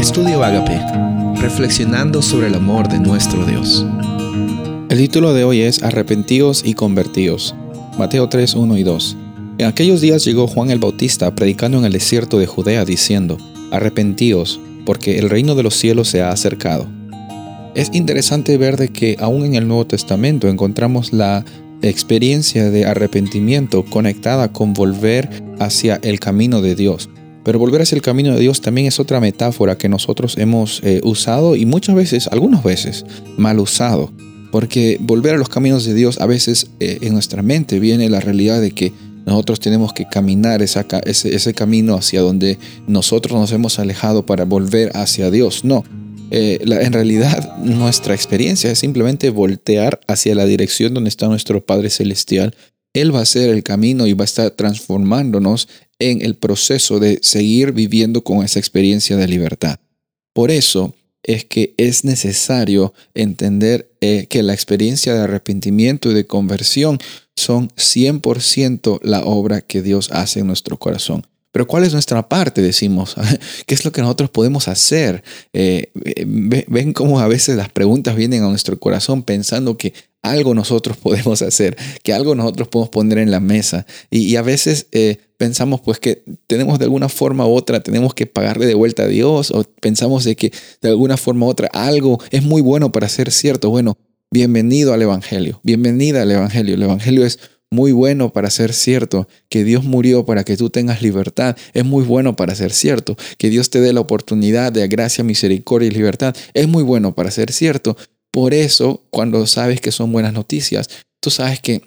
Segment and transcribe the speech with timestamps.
[0.00, 0.80] Estudio Agape,
[1.42, 3.84] reflexionando sobre el amor de nuestro Dios.
[4.88, 7.54] El título de hoy es Arrepentíos y convertíos.
[7.98, 9.16] Mateo 3, 1 y 2.
[9.58, 13.36] En aquellos días llegó Juan el Bautista predicando en el desierto de Judea diciendo,
[13.72, 16.86] Arrepentíos, porque el reino de los cielos se ha acercado.
[17.74, 21.44] Es interesante ver de que aún en el Nuevo Testamento encontramos la
[21.82, 25.28] experiencia de arrepentimiento conectada con volver
[25.58, 27.10] hacia el camino de Dios.
[27.44, 31.00] Pero volver hacia el camino de Dios también es otra metáfora que nosotros hemos eh,
[31.04, 33.04] usado y muchas veces, algunas veces,
[33.36, 34.12] mal usado.
[34.52, 38.20] Porque volver a los caminos de Dios a veces eh, en nuestra mente viene la
[38.20, 38.92] realidad de que
[39.24, 45.30] nosotros tenemos que caminar ese, camino hacia donde nosotros nos hemos alejado para volver hacia
[45.30, 45.64] Dios.
[45.64, 45.84] No,
[46.30, 51.90] eh, en realidad nuestra experiencia es simplemente voltear hacia la dirección donde está nuestro Padre
[51.90, 52.54] Celestial.
[52.92, 55.68] Él va a ser el camino y va a estar transformándonos
[56.00, 59.78] en el proceso de seguir viviendo con esa experiencia de libertad.
[60.32, 66.26] Por eso es que es necesario entender eh, que la experiencia de arrepentimiento y de
[66.26, 66.98] conversión
[67.36, 71.26] son 100% la obra que Dios hace en nuestro corazón.
[71.52, 72.62] Pero ¿cuál es nuestra parte?
[72.62, 73.16] Decimos,
[73.66, 75.22] ¿qué es lo que nosotros podemos hacer?
[75.52, 75.90] Eh,
[76.68, 81.42] ven cómo a veces las preguntas vienen a nuestro corazón pensando que algo nosotros podemos
[81.42, 83.86] hacer, que algo nosotros podemos poner en la mesa.
[84.10, 88.26] Y, a veces eh, pensamos pues que tenemos de alguna forma u otra, tenemos que
[88.26, 92.18] pagarle de vuelta a Dios o pensamos de que de alguna forma u otra algo
[92.30, 93.70] es muy bueno para ser cierto.
[93.70, 93.98] Bueno,
[94.30, 96.74] bienvenido al Evangelio, bienvenida al Evangelio.
[96.74, 97.38] El Evangelio es
[97.70, 102.04] muy bueno para ser cierto, que Dios murió para que tú tengas libertad, es muy
[102.04, 106.34] bueno para ser cierto, que Dios te dé la oportunidad de gracia, misericordia y libertad,
[106.54, 107.96] es muy bueno para ser cierto,
[108.32, 110.88] por eso, cuando sabes que son buenas noticias,
[111.20, 111.82] tú sabes que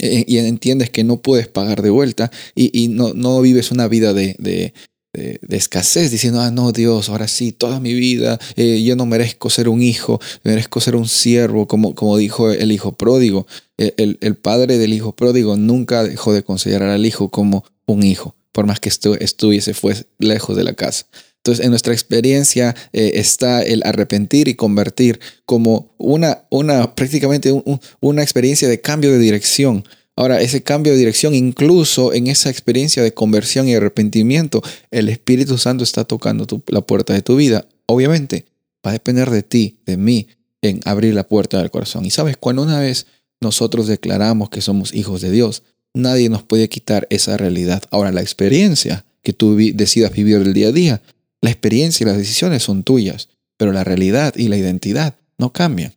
[0.00, 4.14] eh, y entiendes que no puedes pagar de vuelta y, no, no, vives una vida
[4.14, 4.72] de, de,
[5.12, 9.68] escasez diciendo, ah, no, Dios, ahora sí, toda mi vida, eh, yo no merezco ser
[9.68, 13.46] un hijo, merezco ser un siervo, como, como dijo el hijo pródigo.
[13.78, 18.02] Eh, el, el, padre del hijo pródigo nunca dejó de considerar al hijo como un
[18.02, 21.06] hijo, por más que estuviese fue lejos de la casa.
[21.44, 27.52] Entonces, en nuestra experiencia eh, está el arrepentir y convertir como una, una prácticamente
[27.98, 29.84] una experiencia de cambio de dirección.
[30.16, 35.56] Ahora, ese cambio de dirección, incluso en esa experiencia de conversión y arrepentimiento, el Espíritu
[35.58, 37.66] Santo está tocando la puerta de tu vida.
[37.86, 38.46] Obviamente,
[38.86, 40.28] va a depender de ti, de mí,
[40.60, 42.04] en abrir la puerta del corazón.
[42.04, 43.06] Y sabes, cuando una vez
[43.40, 45.62] nosotros declaramos que somos hijos de Dios,
[45.94, 47.82] nadie nos puede quitar esa realidad.
[47.90, 51.02] Ahora, la experiencia que tú decidas vivir el día a día
[51.42, 55.92] la experiencia y las decisiones son tuyas, pero la realidad y la identidad no cambian.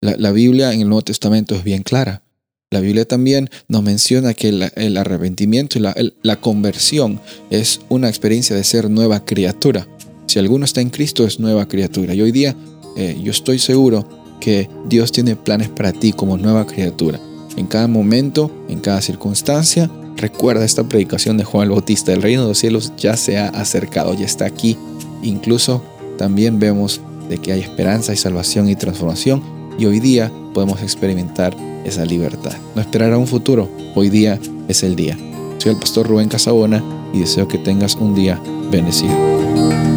[0.00, 2.21] La, Biblia en el Nuevo Testamento es bien clara.
[2.72, 5.82] La Biblia también nos menciona que el, arrepentimiento y
[6.22, 9.86] la, conversión es una experiencia de ser nueva criatura.
[10.26, 12.14] Si alguno está en Cristo es nueva criatura.
[12.14, 12.56] Y hoy día
[12.96, 14.08] eh, yo estoy seguro
[14.40, 17.20] que Dios tiene planes para ti como nueva criatura.
[17.56, 22.42] En cada momento, en cada circunstancia, Recuerda esta predicación de Juan el Bautista, el reino
[22.42, 24.76] de los cielos ya se ha acercado, ya está aquí.
[25.22, 25.82] Incluso
[26.18, 29.42] también vemos de que hay esperanza y salvación y transformación
[29.78, 32.56] y hoy día podemos experimentar esa libertad.
[32.74, 34.38] No esperar a un futuro, hoy día
[34.68, 35.16] es el día.
[35.58, 38.40] Soy el pastor Rubén Casabona y deseo que tengas un día
[38.70, 39.91] bendecido.